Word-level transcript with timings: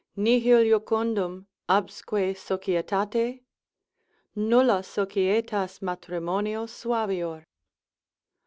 Nihil 0.15 0.63
jucundum 0.63 1.45
absque 1.69 2.33
societate? 2.35 3.43
Nulla 4.35 4.81
societas 4.83 5.79
matrimonio 5.83 6.65
suavior. 6.65 7.45